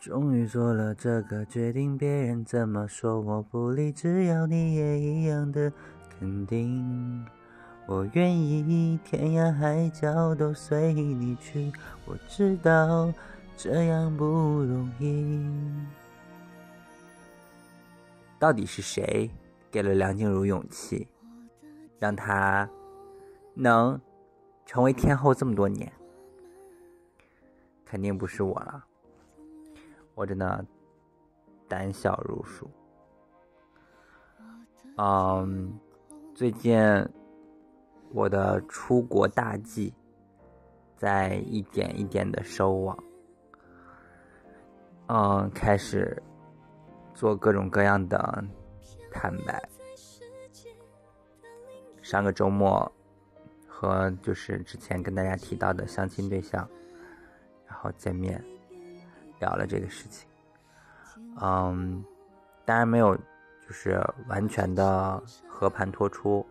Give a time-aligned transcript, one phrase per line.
[0.00, 5.72] 终于做了这个决定，别人怎么说我不理，只要你也一样的
[6.18, 7.24] 肯定。
[7.86, 11.72] 我愿意天涯海角都随你去，
[12.04, 13.12] 我知道
[13.62, 15.40] 这样不容易。
[18.36, 19.30] 到底是谁
[19.70, 21.06] 给了梁静茹勇气，
[21.96, 22.68] 让她
[23.54, 24.00] 能
[24.66, 25.92] 成为天后这么多年？
[27.84, 28.84] 肯定不是我了。
[30.16, 30.66] 我真的
[31.68, 32.68] 胆小如鼠。
[34.96, 35.72] 嗯，
[36.34, 36.76] 最近
[38.10, 39.94] 我的出国大计
[40.96, 42.98] 在一点一点的收网。
[45.14, 46.22] 嗯，开始
[47.12, 48.42] 做各种各样的
[49.10, 49.62] 坦白。
[52.00, 52.90] 上个周末
[53.68, 56.66] 和就是之前跟大家提到的相亲对象，
[57.66, 58.42] 然后见面。
[59.38, 60.28] 聊了这个事情，
[61.40, 62.04] 嗯，
[62.64, 66.46] 当然没有，就是完全的和盘托出，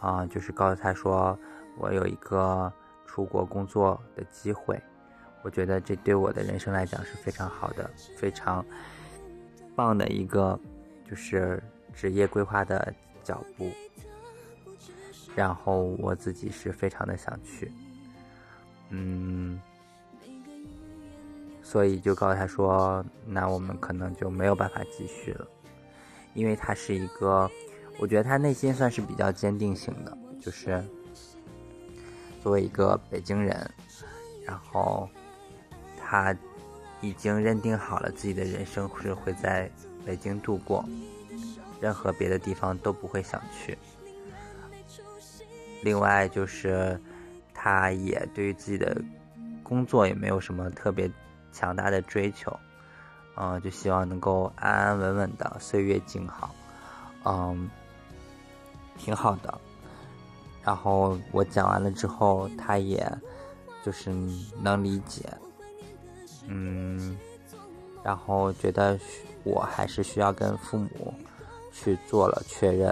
[0.00, 1.38] 啊，就是告诉他说
[1.78, 2.70] 我有一个
[3.06, 4.76] 出国工作的机会，
[5.46, 8.66] 我觉得这对我的人生来讲是非常好的，非常
[9.76, 10.58] 棒的一个
[11.08, 11.62] 就是
[11.94, 13.70] 职业规划的脚步，
[15.36, 17.70] 然后我自己是非常的想去，
[18.90, 19.60] 嗯。
[21.62, 25.46] 所以就告诉他说：“那我们可能就没有办法继续了，
[26.34, 27.48] 因为他是一个，
[27.98, 30.82] 我觉得他内心算是比较坚定型的，就是
[32.42, 33.68] 作为一个北京人，
[34.44, 35.08] 然后
[36.08, 36.36] 他
[37.00, 39.68] 已经认定好了自己的人生是会在
[40.04, 40.84] 北京度过，
[41.80, 43.76] 任何别的地方都不会想去。
[45.82, 47.00] 另外就是
[47.52, 48.96] 他也对于自己的
[49.62, 51.10] 工作也没有什么特别。”
[51.52, 52.54] 强大的追求，
[53.34, 56.54] 嗯，就希望能够安安稳稳的岁月静好，
[57.24, 57.70] 嗯，
[58.98, 59.58] 挺好的。
[60.62, 63.10] 然后我讲完了之后，他也
[63.82, 64.10] 就是
[64.60, 65.24] 能理解，
[66.48, 67.16] 嗯，
[68.02, 68.98] 然后觉得
[69.44, 71.14] 我还是需要跟父母
[71.72, 72.90] 去做了确认，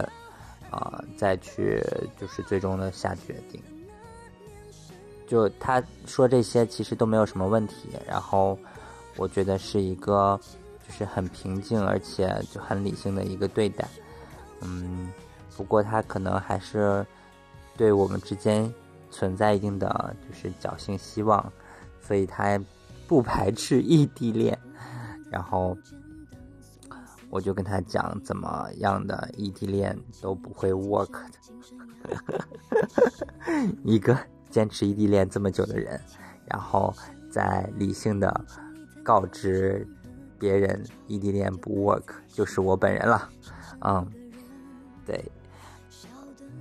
[0.70, 1.82] 啊，再去
[2.20, 3.62] 就是最终的下决定。
[5.26, 8.58] 就他说这些其实都没有什么问题，然后
[9.16, 10.38] 我觉得是一个
[10.86, 13.88] 就是很平静而且就很理性的一个对待，
[14.60, 15.10] 嗯，
[15.56, 17.04] 不过他可能还是
[17.76, 18.72] 对我们之间
[19.10, 21.52] 存在一定的就是侥幸希望，
[22.02, 22.60] 所以他
[23.06, 24.58] 不排斥异地恋，
[25.30, 25.76] 然后
[27.30, 31.38] 我就跟他讲怎么样的异地恋都不会 work 的，
[33.84, 34.18] 一个。
[34.50, 36.00] 坚持异地恋这么久的人，
[36.46, 36.94] 然后
[37.28, 38.44] 再理性的
[39.02, 39.84] 告知
[40.38, 43.28] 别人异地恋不 work，就是我本人了。
[43.80, 44.08] 嗯，
[45.04, 45.24] 对，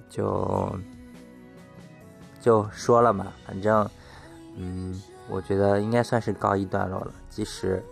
[0.09, 0.75] 就
[2.41, 3.87] 就说了嘛，反正，
[4.55, 7.13] 嗯，我觉得应该算是告一段落了。
[7.29, 7.83] 即使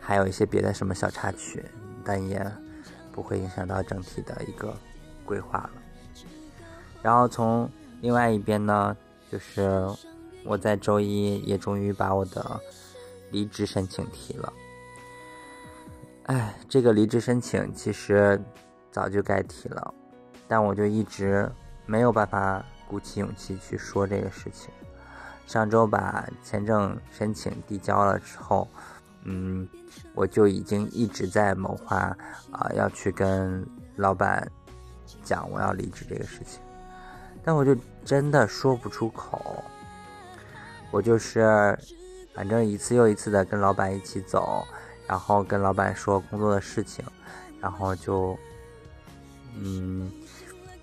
[0.00, 1.64] 还有一些别的什么小插曲，
[2.04, 2.44] 但也
[3.12, 4.74] 不会影响到整体的一个
[5.24, 5.70] 规划了。
[7.02, 7.70] 然后从。
[8.00, 8.94] 另外一边呢，
[9.32, 9.82] 就是
[10.44, 12.60] 我在周一也终于把我的
[13.30, 14.52] 离职申请提了。
[16.24, 18.38] 哎，这个离职申请其实
[18.90, 19.94] 早就该提了，
[20.46, 21.50] 但我就一直
[21.86, 24.68] 没有办法鼓起勇气去说这个事情。
[25.46, 28.68] 上周把签证申请递交了之后，
[29.24, 29.68] 嗯，
[30.14, 32.16] 我就已经一直在谋划
[32.50, 34.50] 啊，要去跟老板
[35.22, 36.60] 讲我要离职这个事情。
[37.44, 39.62] 但我就真的说不出口，
[40.90, 41.78] 我就是，
[42.34, 44.66] 反正一次又一次的跟老板一起走，
[45.06, 47.04] 然后跟老板说工作的事情，
[47.60, 48.34] 然后就，
[49.58, 50.10] 嗯，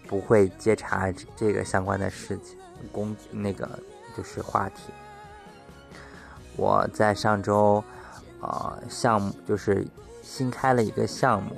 [0.07, 2.57] 不会接茬这个相关的事情，
[2.91, 3.67] 工那个
[4.21, 4.93] 就是话题。
[6.55, 7.83] 我在上周，
[8.39, 9.83] 呃，项目就是
[10.21, 11.55] 新开了一个项目，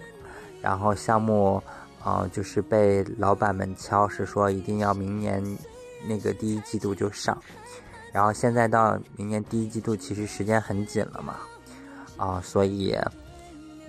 [0.61, 1.61] 然后项目。
[2.03, 5.41] 啊，就是被老板们敲，是说一定要明年
[6.05, 7.41] 那个第一季度就上，
[8.11, 11.35] 然后现在到明年第一季度其实时间很紧了嘛，
[12.17, 12.93] 啊，所以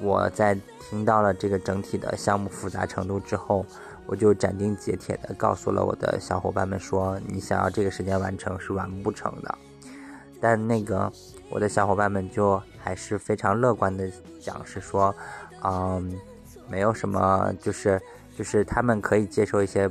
[0.00, 3.66] 我在听到了这个整体的项目复杂程度之后，
[4.06, 9.58] 我就斩钉截铁的告诉了我的小伙伴们说，你想要这个时间完成是完不成的，
[10.40, 11.10] 但那个
[11.50, 14.10] 我的小伙伴们就还是非常乐观的
[14.40, 15.14] 讲，是说，
[15.62, 16.18] 嗯，
[16.68, 18.00] 没有什么，就是
[18.36, 19.90] 就是他们可以接受一些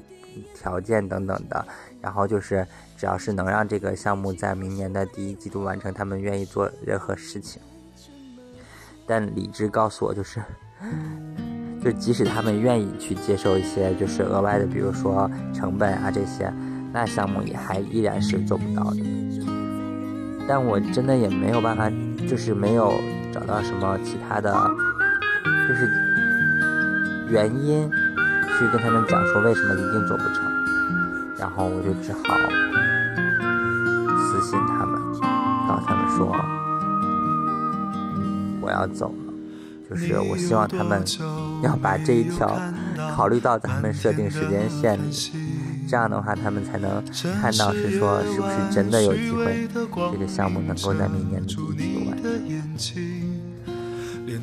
[0.54, 1.66] 条件等等的，
[2.02, 2.68] 然后就是
[2.98, 7.62] 只要是能让这个项目在明年的第一季度完成，他们愿意做任何事情。
[9.06, 10.42] 但理智告诉我，就是，
[11.84, 16.54] 就即使他们愿意去接受一些就是额外的，比如说成本啊这些，
[16.94, 18.98] 那项目也还依然是做不到的。
[20.48, 21.92] 但我真的也没有办法，
[22.28, 22.94] 就是没有
[23.34, 24.54] 找到什么其他的，
[25.68, 25.90] 就是
[27.30, 27.90] 原因
[28.58, 30.46] 去跟他们讲说为什么一定做不成，
[31.38, 32.20] 然后我就只好
[34.18, 35.02] 私信他们，
[35.68, 36.34] 告诉他们说。
[38.62, 39.14] 我要走，
[39.94, 41.04] 就是我希望他们
[41.62, 42.60] 要把这一条
[43.16, 45.32] 考虑到咱们设定时间线里，
[45.88, 47.04] 这样的话他们才能
[47.40, 49.68] 看到是说是不是真的有机会
[50.12, 52.18] 这个项目能够在明年的第一季度完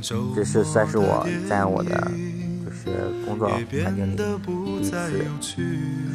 [0.00, 0.32] 成。
[0.36, 1.90] 这是算是我在我的
[2.64, 4.16] 就是工作环境里
[4.46, 4.94] 第一次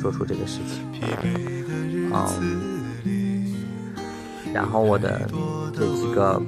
[0.01, 0.59] 说出这个事
[0.93, 1.01] 情，
[2.13, 3.53] 嗯，
[4.53, 5.29] 然后我的
[5.75, 6.41] 这几个。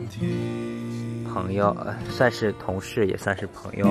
[1.33, 1.75] 朋友，
[2.09, 3.85] 算是同事，也算是朋友，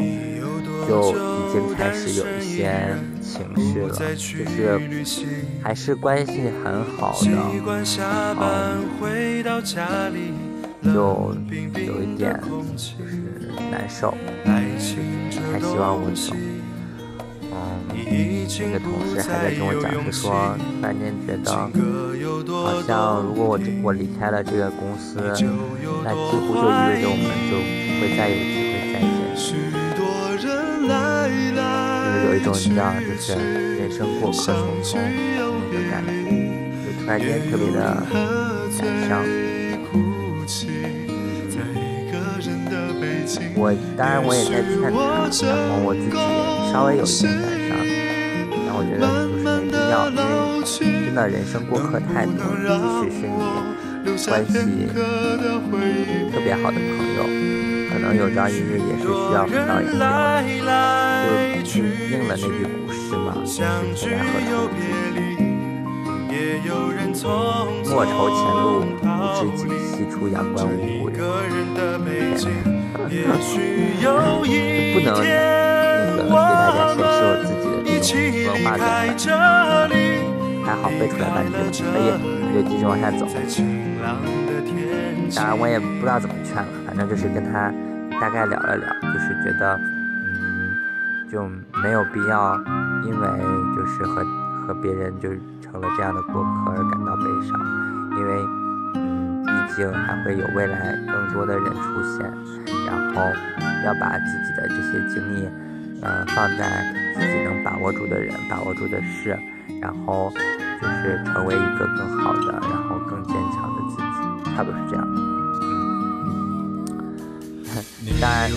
[0.89, 4.45] 就已经开始有一些情绪了，就是
[5.63, 7.29] 还是关系很好的，
[8.41, 8.83] 嗯，
[10.83, 11.35] 就
[11.83, 12.41] 有一点
[12.77, 12.95] 就是
[13.71, 14.13] 难受，
[14.45, 14.63] 还
[15.61, 16.35] 希望我走。
[18.59, 29.07] 那个同事还在跟我讲，是说突然间觉得，好像如果我我离开了这个公司，那几乎就意味着我们就不会再有机会再见。
[29.37, 29.53] 就是
[32.27, 33.35] 有一种你知道，就是
[33.77, 35.47] 人生过客匆匆那种
[35.91, 36.09] 感觉，
[36.85, 37.77] 就突然间特别的
[38.09, 39.13] 感伤。
[43.59, 44.97] 我当然我也在劝他，
[45.47, 46.17] 然后我自己
[46.73, 47.56] 稍微有一点感。
[49.91, 50.23] 要，因为
[50.65, 52.33] 真的人生过客太多，
[54.05, 54.87] 即使是你
[55.71, 56.81] 关系特别好的朋
[57.17, 57.23] 友，
[57.91, 60.05] 可能有朝一日也是需要分道扬镳。
[61.65, 62.47] 就应了那句
[62.87, 63.63] 古诗嘛，是
[63.95, 64.47] 天涯何处
[67.91, 68.63] 莫愁前路
[69.03, 69.05] 无
[69.35, 71.17] 知己，西出阳关无故人。
[74.93, 75.21] 不能那个给
[76.25, 76.27] 大
[76.75, 77.67] 家显示我自己。
[78.15, 78.85] 文化的，
[80.65, 81.43] 还好背出来半
[81.73, 82.15] 句，可以，
[82.55, 83.27] 就继续往下走。
[85.35, 87.73] 当然我也不知道怎么劝了，反正就是跟他
[88.21, 90.71] 大概聊了聊，就是觉得，嗯，
[91.31, 91.49] 就
[91.83, 92.57] 没有必要，
[93.05, 93.27] 因为
[93.75, 94.25] 就是和
[94.67, 95.29] 和别人就
[95.61, 97.59] 成了这样的过客而感到悲伤，
[98.19, 98.31] 因为，
[98.95, 102.33] 嗯，毕竟还会有未来更多的人出现，
[102.87, 103.21] 然后
[103.85, 105.49] 要把自己的这些经历，
[106.03, 107.06] 嗯，放在。
[107.19, 109.39] 自己能把握住的人，把握住的事，
[109.81, 110.31] 然后
[110.81, 114.03] 就是成为一个更好的，然后更坚强的自己，
[114.55, 115.05] 差不多是这样。
[118.21, 118.51] 当然，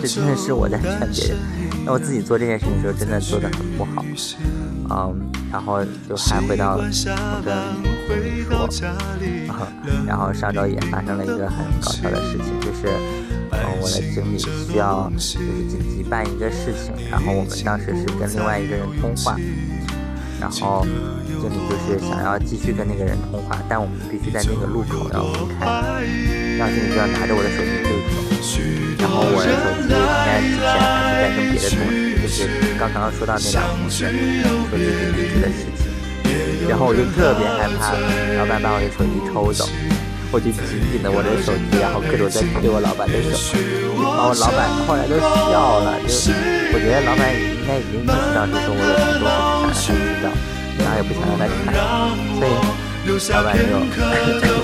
[0.00, 1.38] 这真的是我在劝别人，
[1.84, 4.04] 那我自己做这件事情的时候，真的做的很不好。
[4.90, 5.14] 嗯，
[5.50, 7.12] 然后就还回到我跟你说，
[10.06, 13.23] 然后上周也发生了一个很搞笑的事情，就是。
[13.84, 15.36] 我的经理需要就是
[15.68, 19.36] 紧急办一个事情，然后我们当时是跟另外一个人通话，
[20.40, 20.86] 然后
[21.28, 25.66] 经理就是想要继续跟那个人通话，但我们必须在那个路口要分开，
[26.56, 28.24] 然后经理就要拿着我的手机就走，
[29.04, 32.48] 然后我的手机应该之前还是在跟别的同事，就是
[32.80, 37.92] 刚刚说到那两个同事说自己离职的事情，然后我就特别害怕
[38.40, 39.68] 老板把我的手机抽走。
[40.34, 43.54] 我就紧紧的握着手机，然后各种在推我老板的手，
[44.02, 45.94] 把我老板后来都笑了。
[46.10, 46.34] 就
[46.74, 49.30] 我觉得老板应该已经意识到，就是我有很多
[49.70, 50.34] 事情想让他知道，
[50.82, 51.70] 然后也不想让他看，
[52.34, 53.62] 所以老板就
[54.42, 54.58] 就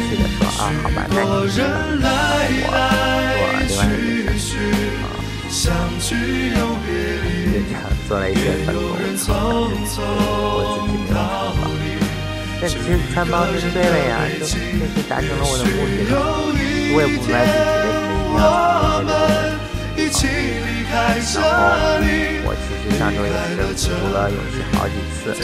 [0.00, 2.72] 气的说啊，好吧，那你就让我
[3.36, 4.56] 做另外一件事
[5.04, 5.12] 啊，
[6.00, 6.16] 就
[7.52, 11.75] 这样做了一些很多的事情，我自己没有承包。
[12.60, 14.56] 但其实穿帮是对了呀，就就是
[15.08, 16.16] 达成了我的目的了。
[16.94, 18.80] 我也不明白自己为什么一定要成为那个
[20.96, 21.20] 人。
[21.26, 23.60] 然后我其实上周也是
[24.00, 25.36] 鼓了勇气好几次，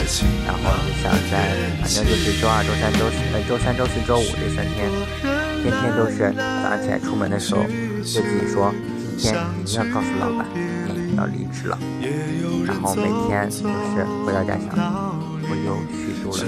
[0.47, 4.89] 然后就想在，反正就是周二、周三、周四，呃，周三、周四周五这三天，
[5.61, 8.73] 天天都是早上起来出门的时候，对自己说，
[9.17, 10.47] 今天一定要告诉老板，
[10.89, 11.77] 你要离职了。
[12.65, 15.12] 然后每天就是回到家想。
[15.45, 16.39] 我又虚度了。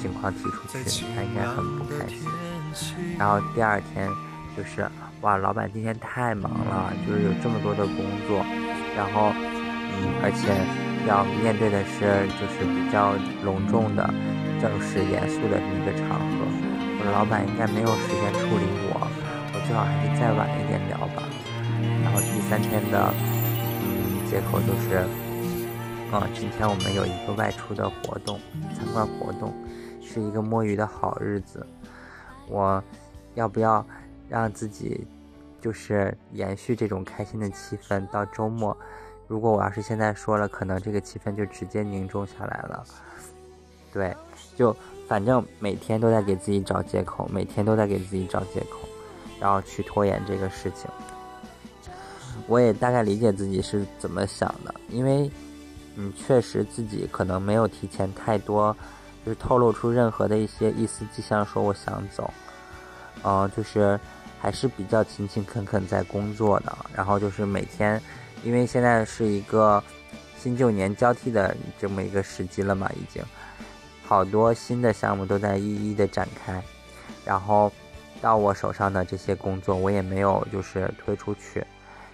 [0.00, 0.56] 情况提出
[0.88, 2.14] 去，他应该很不开心。
[3.18, 4.08] 然后第二天
[4.56, 4.88] 就是。
[5.20, 8.44] 哇，老板今天太忙了，就是有这么多的工作，
[8.94, 9.63] 然后，嗯，
[10.22, 10.50] 而且
[11.06, 13.12] 要面对的是就是比较
[13.44, 14.02] 隆重的、
[14.60, 16.46] 正式严肃的一个场合。
[16.98, 18.96] 我的老板应该没有时间处理我，
[19.52, 21.22] 我最好还是再晚一点聊吧。
[22.02, 23.12] 然后第三天的，
[23.82, 25.04] 嗯，借口就是，
[26.12, 28.40] 嗯，今天我们有一个外出的活动，
[28.74, 29.52] 参观活动，
[30.00, 31.66] 是一个摸鱼的好日子，
[32.48, 32.82] 我
[33.34, 33.84] 要不要
[34.28, 35.06] 让自己？
[35.60, 38.76] 就是延续这种开心的气氛到周末。
[39.26, 42.84] 如果我要是现在说了，可能这个气氛就直接凝重下来了。
[43.92, 44.14] 对，
[44.56, 44.76] 就
[45.08, 48.88] 反正每天都在给自己找借口，每天都在给自己找借口，
[49.40, 50.90] 然后去拖延这个事情。
[52.46, 55.30] 我也大概理解自己是怎么想的，因为
[55.96, 58.76] 嗯，确实自己可能没有提前太多，
[59.24, 62.32] 就是透露出任何的一些一丝迹象，说我想走。
[63.22, 63.98] 嗯，就是。
[64.40, 67.98] 还是比较勤勤恳恳在工作的，然后就是每天，
[68.44, 69.82] 因为现在是一个
[70.36, 73.22] 新旧年交替的这么一个时机了嘛，已经
[74.04, 76.62] 好多新的项目都在一一的展开，
[77.24, 77.72] 然后
[78.20, 81.64] 到我手上的这些工作，我也没有就是推出去，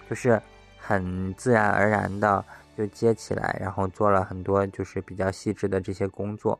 [0.09, 0.41] 就是
[0.77, 2.43] 很自然而然的
[2.77, 6.59] 就接起来，然后做了很多就是比较细致的这些工作，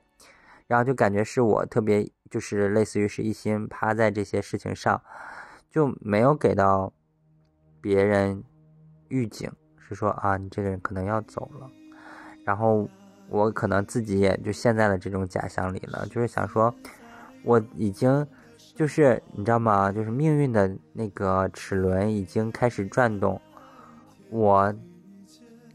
[0.68, 5.01] 然后就感觉是我特别就是类似于是一心趴在这些事情上。
[5.74, 6.92] 就没有给到
[7.80, 8.44] 别人
[9.08, 9.50] 预警，
[9.93, 11.69] 是说啊，你这个人可能要走了。
[12.43, 12.88] 然后
[13.29, 16.74] 我可能自己也就陷在了这种假象里了，就是想说，
[17.43, 18.25] 我已经
[18.75, 19.91] 就是你知道吗？
[19.91, 23.39] 就是命运的那个齿轮已经开始转动，
[24.29, 24.74] 我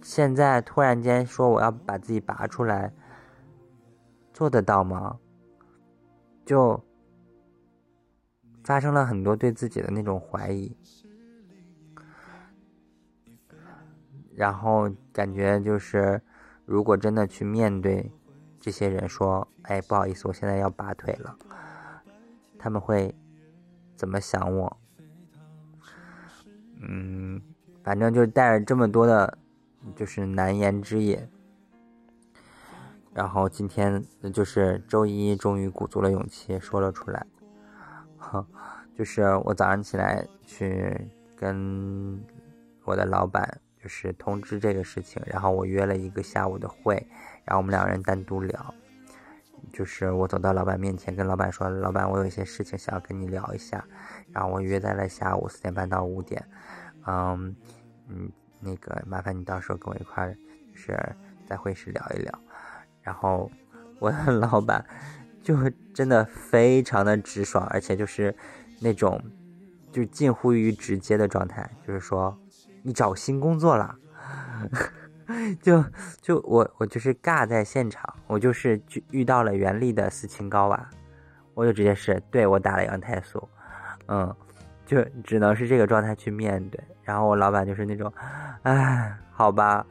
[0.03, 2.93] 现在突然间说我要把自己拔出来，
[4.33, 5.19] 做得到吗？
[6.45, 6.83] 就。
[8.65, 10.77] 发生了很多对自己的那种怀疑，
[14.37, 16.21] 然后感觉就是，
[16.67, 18.13] 如果真的去面对
[18.61, 21.35] 这些人说：“哎，不好意思，我现在要拔腿了。”
[22.59, 23.15] 他们会
[23.97, 24.77] 怎么想我？
[26.81, 27.41] 嗯，
[27.83, 29.39] 反正就带着这么多的，
[29.95, 31.19] 就是难言之隐。
[33.15, 37.27] 然后今天就是周一，终于鼓足了勇气说了出来。
[38.95, 42.23] 就是我早上起来去跟
[42.85, 46.95] 我的老板就是通知这个事情，然后我约了一个下午的会，
[47.45, 48.75] 然后我们两个人单独聊。
[49.73, 53.85] 就是我走到老板面前，跟老板说：“老板，我有一些事情想要跟你聊一下。”
[54.35, 56.45] 然后我约在了下午四点半到五点。
[57.07, 57.55] 嗯
[58.09, 58.29] 嗯，
[58.59, 60.37] 那个麻烦你到时候跟我一块儿，
[60.73, 61.17] 就是
[61.47, 62.41] 在会议室聊一聊。
[63.03, 63.49] 然后
[64.01, 64.85] 我的老板。
[65.45, 65.57] 就
[65.95, 68.35] 真的非常的直爽，而且就是
[68.81, 69.23] 那种
[69.93, 72.37] 就近乎于直接的状态，就是说
[72.87, 73.97] 你找新工作了，
[75.61, 75.85] 就
[76.21, 80.89] 就我我就是尬在现场，我就是遇到了袁立的斯琴高娃，
[81.55, 83.49] 我就直接是对我打了羊胎素，
[84.07, 84.33] 嗯，
[84.87, 88.13] 就只能是这个状态去面对，然后我老板就是那种，
[88.63, 89.85] 哎，好吧，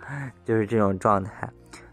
[0.46, 1.50] 就是这种状态，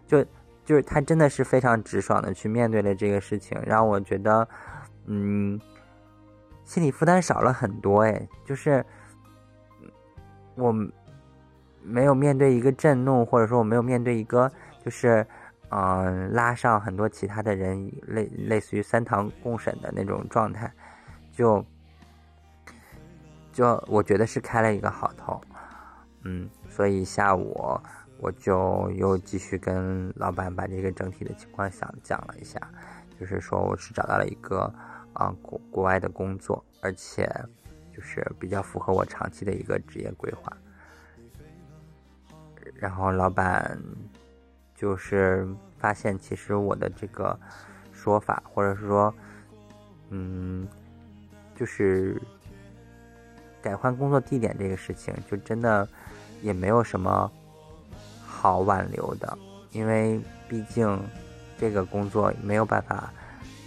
[0.06, 0.24] 就。
[0.64, 4.48] 就是他真的是非常直爽的去面对了这个事情，让我觉得，
[5.06, 5.60] 嗯，
[6.64, 8.02] 心理负担少了很多。
[8.02, 8.82] 哎，就是
[10.54, 10.74] 我
[11.82, 14.50] 没有面对一个震怒，或者说我没有面对一个
[14.84, 15.26] 就是
[15.70, 20.72] 嗯拉上很多其他的人，类类似于三堂共审的那种状态，
[21.32, 21.64] 就
[23.52, 25.40] 就我觉得是开了一个好头。
[26.24, 27.80] 嗯，所以下午。
[28.18, 32.60] 我就又继续跟老板把这个整体的情况想讲了一下，
[33.18, 34.72] 就是说我是找到了一个
[35.12, 37.28] 啊国国外的工作，而且
[37.94, 40.56] 就是比较符合我长期的一个职业规划。
[42.74, 43.78] 然后老板
[44.74, 45.46] 就是
[45.78, 47.38] 发现，其实我的这个
[47.92, 49.14] 说法，或者是说，
[50.10, 50.66] 嗯，
[51.54, 52.20] 就是
[53.60, 55.88] 改换工作地点这个事情，就真的
[56.40, 57.30] 也没有什么。
[58.24, 59.38] 好挽留的，
[59.70, 61.00] 因为毕竟
[61.60, 63.08] 这个工作没有办法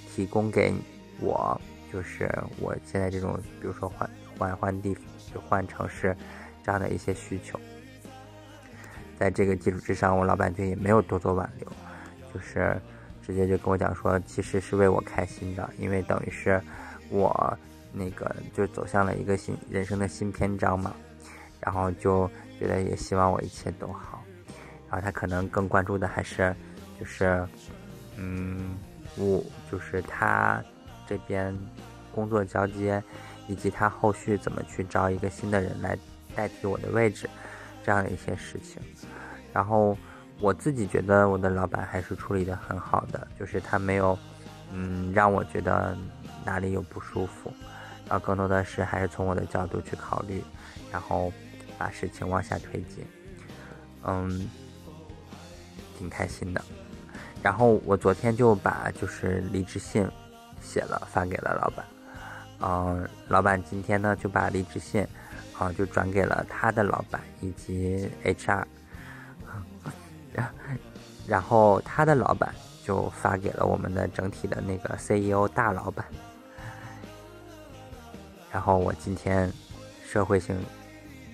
[0.10, 0.74] 提供给
[1.22, 1.58] 我，
[1.96, 5.02] 就是我现在这种，比如说换换换地方
[5.34, 6.14] 就换城市
[6.62, 7.58] 这样的一些需求。
[9.18, 11.72] 在这个基础之上，我老板就也没有多做挽留，
[12.34, 12.78] 就是
[13.26, 16.62] 直接就跟我讲说，其实是为我开心的，因为等于是
[17.10, 17.58] 我
[17.94, 20.94] 那个就走向了一个新人生的新篇章嘛，
[21.62, 24.22] 然后就觉得也希望我一切都好，
[24.90, 26.54] 然后他可能更关注的还是
[27.00, 27.48] 就是
[28.18, 28.78] 嗯，
[29.16, 30.62] 我就是他
[31.08, 31.58] 这边
[32.14, 33.02] 工作交接，
[33.48, 35.98] 以及他后续怎么去招一个新的人来
[36.36, 37.30] 代替我的位置。
[37.84, 38.82] 这样的一些事情，
[39.54, 39.96] 然后
[40.40, 44.18] 我自己觉得我的老板还是处理的很好的，就是他没有，
[44.72, 45.96] 嗯，让我觉得
[46.44, 47.54] 哪里有不舒服，
[48.10, 50.44] 然后更多的是还是从我的角度去考虑，
[50.92, 51.32] 然后
[51.78, 53.06] 把事情往下推进，
[54.04, 54.50] 嗯，
[55.96, 56.66] 挺开心的。
[57.44, 60.10] 然后我昨天就把就是离职信
[60.66, 61.86] 写了发给了老板，
[62.60, 65.08] 嗯，老板今天呢就把离职信。
[65.58, 68.66] 啊，就转给了他的老板以及 HR，
[70.34, 70.54] 然
[71.26, 72.54] 然后他的老板
[72.84, 76.06] 就发给了我们的整体的那个 CEO 大老板，
[78.52, 79.50] 然后我今天
[80.06, 80.62] 社会性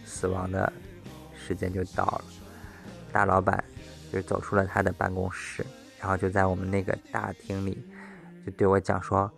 [0.05, 0.71] 死亡的
[1.35, 2.23] 时间就到了，
[3.11, 3.63] 大老板
[4.13, 5.65] 就走出了他的办公室，
[5.99, 7.83] 然后就在我们那个大厅里
[8.45, 9.31] 就对我讲说：“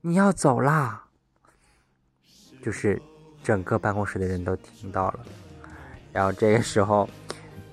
[0.00, 1.04] 你要走啦。”
[2.62, 3.00] 就是。
[3.44, 5.20] 整个办公室的人都听到了，
[6.14, 7.06] 然后这个时候，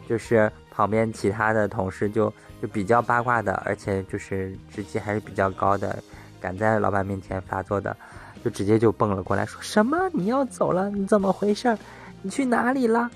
[0.05, 2.29] 就是旁边其他的同事就
[2.61, 6.03] 就比较八卦的，而且就是职级还是比较高的，
[6.41, 7.95] 敢在老板面前发作的，
[8.43, 10.89] 就直接就蹦了过来，说什么你要走了？
[10.89, 11.77] 你怎么回事？
[12.21, 13.09] 你去哪里了？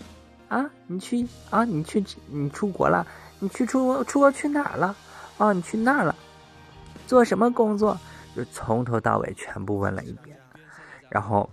[0.48, 1.66] 啊，你去啊？
[1.66, 3.06] 你去你出国了？
[3.40, 4.96] 你去出出国去哪儿了？
[5.40, 6.16] 哦，你去那儿了？
[7.08, 7.98] 做什么工作？
[8.36, 10.38] 就从头到尾全部问了一遍，
[11.10, 11.50] 然后。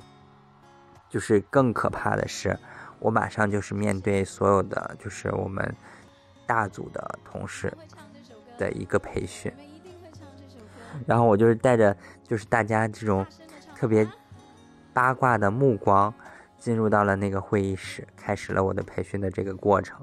[1.09, 2.59] 就是更可怕的是，
[2.99, 5.77] 我马上就是面对所有的，就是我们
[6.47, 7.71] 大组的同事
[8.57, 9.53] 的一个培训，
[11.05, 11.95] 然后我就是带着
[12.27, 13.27] 就是大家这种
[13.77, 14.09] 特别
[14.95, 16.15] 八卦的目光
[16.59, 20.03] 进入到了那个会议室，开始了我的培训的这个过程。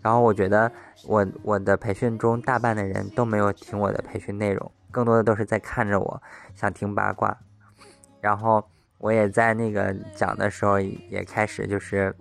[0.00, 0.72] 然后我觉得
[1.04, 6.22] 我我的培训中大半的人都没有听我的培训内容，更多的都是在看着我，
[6.54, 7.38] 想听八卦，
[8.20, 8.68] 然后。
[9.00, 12.12] 我也在那个讲的时候，也开始就是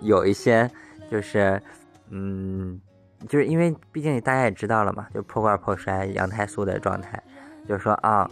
[0.00, 0.68] 有一些，
[1.08, 1.62] 就是
[2.08, 2.80] 嗯，
[3.28, 7.22] 就是因为毕竟大家也知道了嘛，就破罐破摔、羊胎素的状态，
[7.68, 8.28] 就是说啊，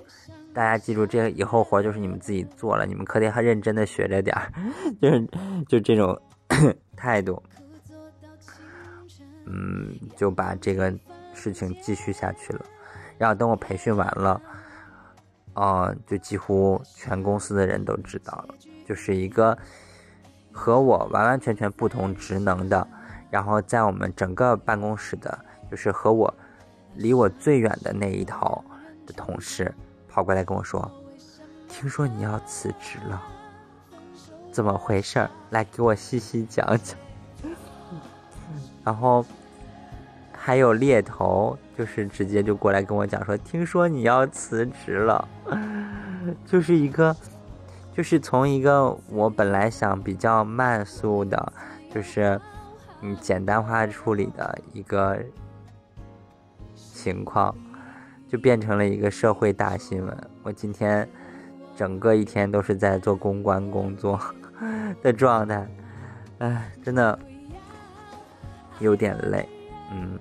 [0.53, 4.53] 大家记住，这以后活就是你们自己做了，你们可得还认真的学着点儿，
[5.01, 5.29] 就是
[5.69, 6.21] 就这种
[6.97, 7.41] 态度，
[9.47, 10.93] 嗯，就把这个
[11.39, 12.65] 事情继续下去了。
[13.17, 14.41] 然后等我培训完了。
[15.55, 18.55] 哦，就几乎全公司的人都知道了，
[18.87, 19.59] 就是一个
[20.53, 22.87] 和我完完全全不同职能的，
[23.29, 25.37] 然后在我们整个办公室的，
[25.69, 26.33] 就是和我
[26.95, 28.63] 离我最远的那一头
[29.05, 29.75] 的同事
[30.09, 30.89] 跑过来跟我说
[31.67, 33.21] ：“听说你要辞职了，
[34.53, 35.29] 怎么回事？
[35.51, 36.97] 来给我细细讲讲。
[38.85, 39.25] ”然后。
[40.49, 45.29] 还有猎头，就是直接就过来跟我讲说，听说你要辞职了，
[46.47, 47.15] 就是一个，
[47.93, 51.53] 就是从一个我本来想比较慢速的，
[51.95, 52.41] 就是
[53.03, 55.19] 嗯简单化处理的一个
[56.75, 57.55] 情况，
[58.27, 60.17] 就变成了一个社会大新闻。
[60.43, 61.07] 我今天
[61.77, 64.19] 整个一天都是在做公关工作
[65.03, 65.69] 的状态，
[66.39, 67.19] 哎，真的
[68.81, 69.47] 有点累，
[69.93, 70.19] 嗯。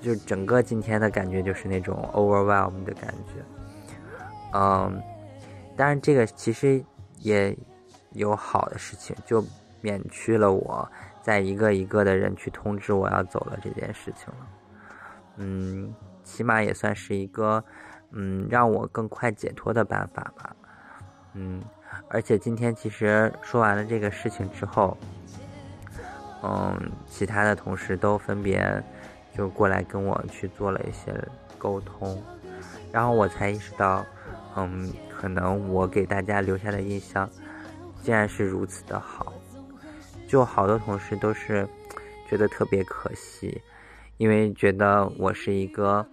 [0.00, 3.44] 就整个今天的感觉就是那种 overwhelm 的感觉，
[4.54, 5.02] 嗯，
[5.76, 6.82] 当然这个其实
[7.18, 7.54] 也
[8.12, 9.44] 有好的事情，就
[9.82, 14.46] 免去了我在一个一个的人去通知我要走了这件事情了，
[15.36, 17.62] 嗯，起码也算是一个
[18.12, 20.56] 嗯让我更快解脱的办法吧，
[21.34, 21.62] 嗯，
[22.08, 24.96] 而且今天其实说完了这个事情之后，
[26.42, 28.82] 嗯，其他的同事都分别。
[29.36, 31.12] 就过来跟我去做了一些
[31.56, 32.22] 沟通，
[32.92, 34.04] 然后我才意识到，
[34.56, 37.28] 嗯，可能我给大家留下的印象，
[38.02, 39.32] 竟然是如此的好。
[40.26, 41.66] 就好多同事都是
[42.28, 43.60] 觉得特别可惜，
[44.16, 46.06] 因为觉得我是一个，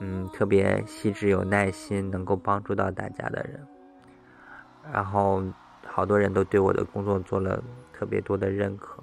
[0.00, 3.66] 嗯，特别细致、有耐心、能够帮助到大家的人。
[4.92, 5.42] 然后
[5.86, 9.01] 好多人都对我的工作做了特别多的认可。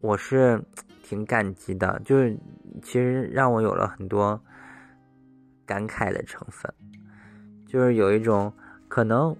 [0.00, 0.62] 我是
[1.02, 2.36] 挺感激的，就是
[2.82, 4.40] 其实让我有了很多
[5.66, 6.72] 感慨的成分，
[7.66, 8.52] 就是有一种
[8.88, 9.36] 可能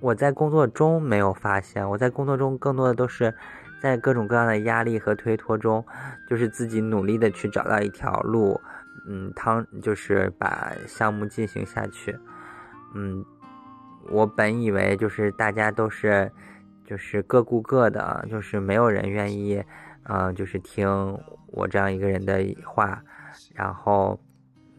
[0.00, 3.34] 我在工作中没有发现，我在工作中更多的都是
[3.80, 5.84] 在各种各样的压力和推脱中，
[6.28, 8.60] 就是自己努力的去找到一条路，
[9.08, 12.18] 嗯，汤就是把项目进行下去，
[12.94, 13.24] 嗯，
[14.10, 16.30] 我本以为就是大家都是
[16.86, 19.62] 就是各顾各的，就是没有人愿意，
[20.04, 20.88] 嗯，就是听
[21.48, 23.02] 我这样一个人的话，
[23.54, 24.18] 然后，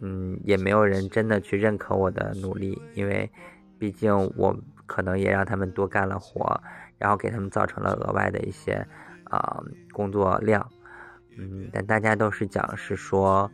[0.01, 3.29] 嗯，也没有人真的去认可我的努力，因为
[3.77, 4.57] 毕竟我。
[4.89, 6.61] 可能也让他们多干了活，
[6.97, 8.87] 然后给他们造成了额外的一些
[9.25, 10.65] 啊工作量，
[11.37, 13.51] 嗯，但大家都是讲是说，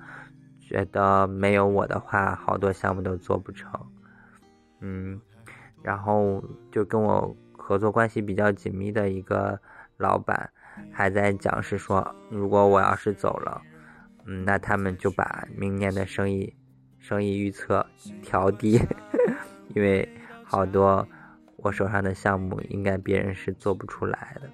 [0.60, 3.68] 觉得没有我的话，好多项目都做不成，
[4.82, 5.20] 嗯，
[5.82, 6.39] 然后
[6.72, 9.58] 就跟我合作关系比较紧密的一个
[9.95, 10.49] 老板
[10.91, 13.62] 还在讲是说，如果我要是走了，
[14.26, 16.54] 嗯，那他们就把明年的生意
[16.99, 17.86] 生意预测
[18.21, 18.82] 调低，
[19.73, 20.08] 因为
[20.43, 21.08] 好多。
[21.58, 24.49] 我手上的项目应该别人是做不出来的，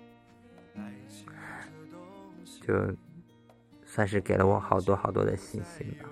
[2.62, 2.96] 就
[3.84, 6.08] 算是给了我好多好多的信心吧。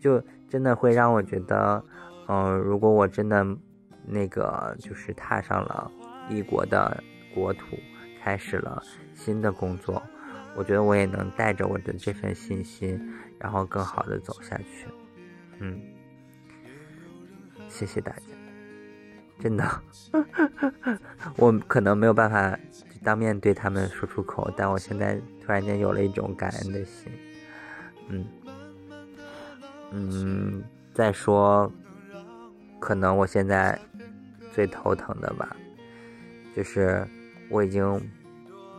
[0.00, 1.84] 就真的会让我觉得，
[2.26, 3.46] 嗯，如果我真的
[4.06, 5.92] 那个就是踏上了
[6.28, 7.02] 异国的
[7.34, 7.78] 国土，
[8.22, 8.82] 开始了
[9.14, 10.02] 新的工作，
[10.56, 13.00] 我觉得我也能带着我的这份信心，
[13.38, 14.86] 然后更好的走下去。
[15.58, 15.80] 嗯，
[17.68, 18.22] 谢谢大家。
[19.40, 19.82] 真的，
[21.36, 22.56] 我可能没有办法
[23.02, 27.12] 当面对他们说出口，但我现在突然间有了一种感恩的心。
[28.08, 28.24] 嗯，
[29.90, 31.70] 嗯，再说，
[32.78, 33.78] 可能我现在
[34.52, 35.56] 最头疼的吧，
[36.54, 37.06] 就是
[37.50, 38.00] 我已经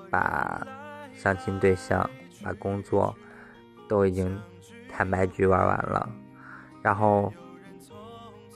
[0.09, 0.65] 把
[1.13, 2.09] 相亲对象、
[2.43, 3.15] 把工作
[3.88, 4.39] 都已经
[4.89, 6.09] 坦白局玩完了，
[6.81, 7.33] 然后。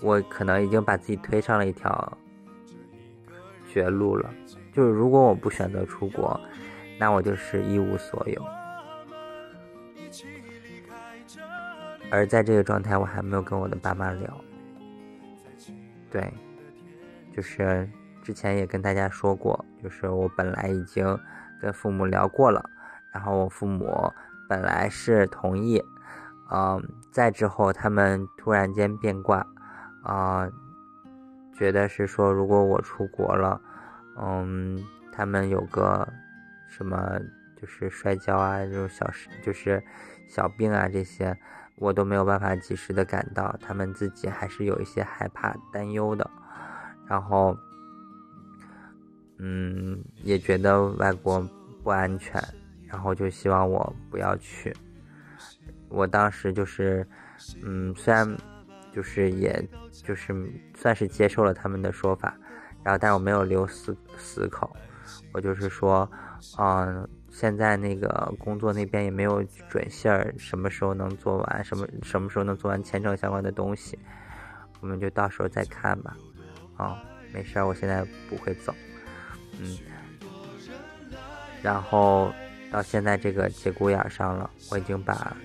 [0.02, 2.18] 我可能已经把自己推上了一条
[3.70, 4.34] 绝路了，
[4.72, 6.40] 就是如果我不选择出国，
[6.98, 8.42] 那我就是一无所有。
[12.10, 14.42] 而在这个状态，我还没有跟我的爸妈聊。
[16.10, 16.32] 对，
[17.36, 17.86] 就是
[18.30, 21.20] 之前也跟大家说过，就是我本来已经
[21.60, 22.64] 跟父母聊过了，
[23.12, 24.14] 然后我父母
[24.48, 25.84] 本来是同意，
[26.52, 26.80] 嗯，
[27.12, 29.44] 再之后他们突然间变卦。
[30.04, 30.48] 啊，
[31.58, 33.60] 觉得是说，如果我出国了，
[34.22, 34.80] 嗯，
[35.12, 36.08] 他们有个
[36.68, 37.20] 什么，
[37.60, 39.84] 就是摔跤啊，这种小事，就是
[40.30, 41.36] 小病啊，这些
[41.78, 46.30] 我都没有办法及时的赶到，他们自己还是有一些害怕、担忧的。
[47.08, 47.58] 然后，
[49.40, 51.42] 嗯，也觉得外国
[51.84, 52.42] 不安全，
[52.88, 54.76] 然后就希望我不要去。
[55.90, 57.08] 我当时就是，
[57.64, 58.38] 嗯，虽然。
[58.92, 60.34] 就是也，就是
[60.76, 62.36] 算是接受了他们的说法，
[62.84, 64.76] 然后但是我没有留死死口，
[65.32, 66.10] 我就是说，
[66.58, 73.98] 嗯，现在那个工作那边也没有准信儿，什么时候能做完，什么什么时候能做完签证相关的东西，
[74.82, 76.18] 我们就到时候再看吧，
[76.76, 77.00] 啊，
[77.32, 78.74] 没事儿，我现在不会走，
[79.60, 79.78] 嗯，
[81.62, 82.34] 然后
[82.72, 85.36] 到现在这个节骨眼上了，我已经把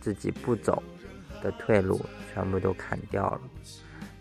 [0.00, 0.82] 自己不走。
[1.40, 3.40] 的退路全部都砍掉了，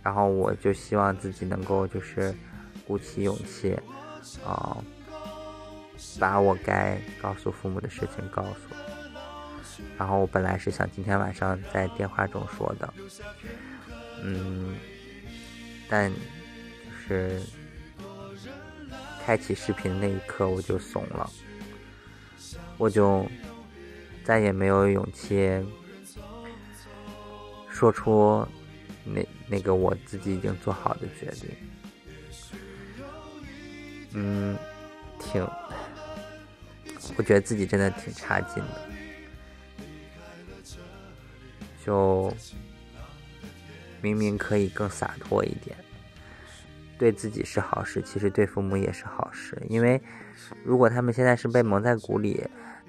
[0.04, 2.32] 然后我就希望自己能够就是
[2.86, 3.76] 鼓起勇气，
[4.46, 4.78] 啊，
[6.20, 9.82] 把我该告诉父母的事情告诉。
[9.98, 12.94] 然后我本来是想今天晚上在电话中说的，
[14.22, 14.76] 嗯，
[15.90, 16.20] 但就
[17.08, 17.42] 是
[19.28, 21.30] 开启视频的那一刻我就怂了，
[22.78, 23.30] 我就
[24.24, 25.62] 再也没有勇气。
[27.70, 28.48] 说出
[29.04, 31.50] 那那个我自己已经做好的决定，
[34.13, 34.58] 嗯，
[35.20, 35.46] 挺，
[37.18, 38.90] 我觉得自己真的挺差劲的，
[41.86, 42.34] 就
[44.02, 45.78] 明明可以更洒脱一点，
[46.98, 50.02] 对自己是好事，其实对父母也是好事，因为
[50.64, 52.44] 如果他们现在是被蒙在鼓里，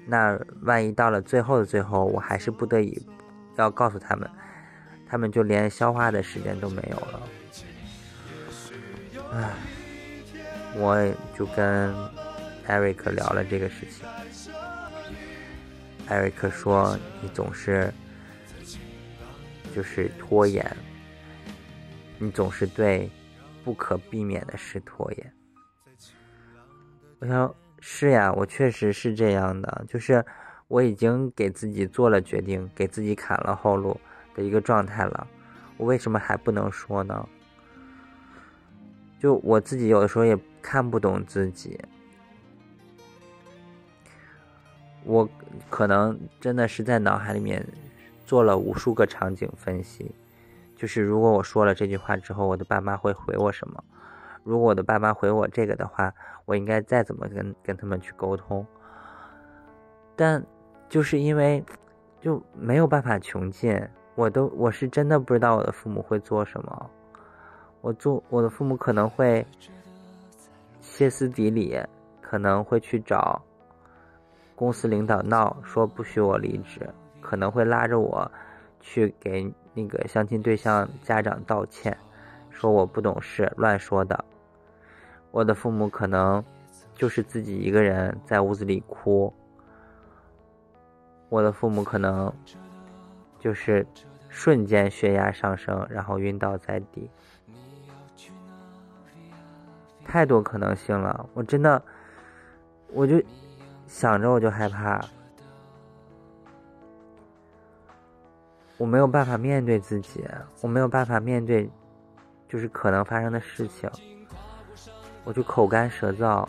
[0.05, 3.05] 那万一到了最后的最后，我还是不得已
[3.55, 4.29] 要告诉他们。
[5.11, 7.21] 他们就连消化的时间都没有了，
[9.33, 9.49] 唉，
[10.75, 11.03] 我
[11.35, 11.91] 就跟
[12.67, 14.07] 艾瑞克聊了这个事情。
[16.07, 17.91] 艾瑞克说：“你总是
[19.75, 20.63] 就是拖延，
[22.19, 23.09] 你总是对
[23.69, 25.33] 不可避免的是拖延。”
[27.21, 30.25] 我想是呀，我确实是这样的，就是
[30.67, 33.99] 我已经给自己做了决定，给自己砍了后路。
[34.35, 35.27] 的一个状态了，
[35.75, 37.27] 我为什么还不能说呢？
[39.19, 41.77] 就我自己有的时候也看不懂自己，
[45.03, 45.27] 我
[45.69, 47.67] 可能真的是在脑海里面
[48.25, 50.11] 做了无数个场景分析，
[50.79, 53.83] 就是如果我说了这句话之后，我的爸妈会回我什么？
[54.45, 56.13] 如果我的爸妈回我这个的话，
[56.45, 58.65] 我应该再怎么跟跟他们去沟通？
[60.15, 60.41] 但
[60.87, 61.61] 就是因为
[62.21, 63.77] 就没有办法穷尽，
[64.15, 66.89] 我都我是真的不知道我的父母会做什么。
[67.81, 69.45] 我做我的父母可能会
[70.79, 71.77] 歇斯底里，
[72.21, 73.41] 可能会去找
[74.55, 76.89] 公司领导闹，说不许我离职，
[77.19, 78.31] 可能会拉着我
[78.79, 81.97] 去给那个相亲对象家长道歉，
[82.49, 84.25] 说我不懂事，乱说的。
[85.31, 86.43] 我的父母可能
[86.95, 89.33] 就是自己一个人在屋子里哭，
[91.29, 92.33] 我的父母可能
[93.39, 93.85] 就是
[94.27, 97.09] 瞬间血压上升，然后晕倒在地。
[100.03, 101.79] 太多可能性了，我真的，
[102.91, 103.21] 我就
[103.85, 104.99] 想着我就害怕，
[108.79, 110.25] 我没有办法面对自己，
[110.61, 111.69] 我没有办法面对，
[112.47, 113.87] 就是可能发生的事情，
[115.25, 116.47] 我就口干舌燥，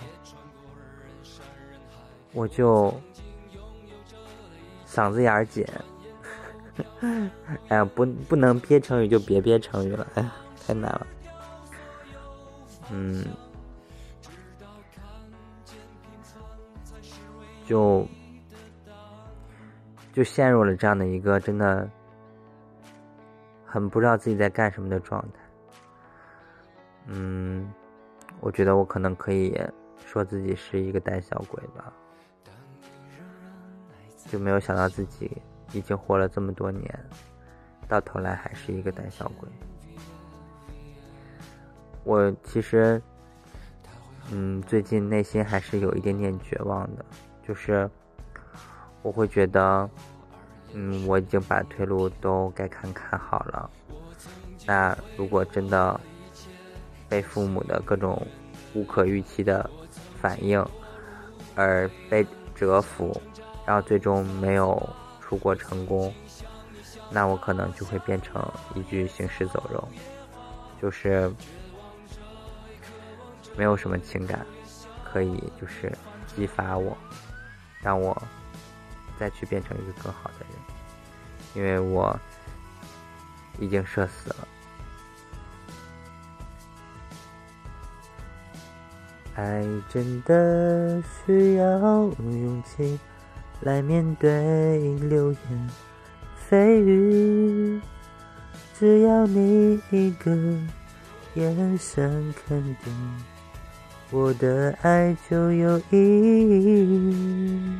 [2.33, 2.95] 我就
[4.87, 5.67] 嗓子眼儿紧，
[7.69, 10.33] 哎呀，不不能憋成语就别憋成语了，哎呀，
[10.67, 11.07] 太难了，
[12.91, 13.27] 嗯。
[17.67, 18.05] 就
[20.13, 21.89] 就陷入了这样的一个真的
[23.71, 25.39] 很不知道自己在干什么的状态。
[27.07, 27.73] 嗯，
[28.41, 29.57] 我觉得我可能可以
[30.05, 31.93] 说自己是一个胆小鬼吧，
[34.27, 35.41] 就没有想到自己
[35.73, 36.93] 已经活了这么多年，
[37.87, 39.49] 到头来还是一个胆小鬼。
[42.03, 43.01] 我其实，
[44.33, 47.05] 嗯，最近内心还是有一点点绝望的。
[47.47, 47.89] 就是
[49.03, 49.89] 我会觉得，
[50.73, 53.71] 嗯，我已经把退路都该看看好了。
[54.67, 55.99] 那如果真的
[57.09, 58.27] 被父母的各种
[58.75, 59.69] 无可预期的
[60.21, 60.65] 反应
[61.55, 63.21] 而被折服，
[63.67, 64.89] 然后最终没有
[65.21, 66.13] 出国成功，
[67.11, 69.89] 那我可能就会变成一具行尸走肉，
[70.81, 71.33] 就是
[73.57, 74.47] 没有什么情感
[75.05, 75.91] 可以就是
[76.37, 76.97] 激发我。
[77.83, 78.15] 让我
[79.19, 80.50] 再去变成一个更好的人，
[81.55, 82.19] 因为我
[83.59, 84.49] 已经社死了。
[89.35, 91.65] 爱真的需要
[92.19, 92.99] 勇气
[93.61, 95.71] 来面对流言
[96.49, 97.81] 蜚语，
[98.79, 100.31] 只要你一个
[101.35, 102.93] 眼神肯定。
[104.11, 107.79] 我的爱就有意义。